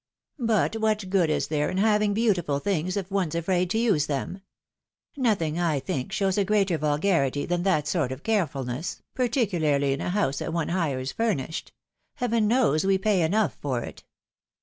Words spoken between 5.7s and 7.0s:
tMiik, shows a greater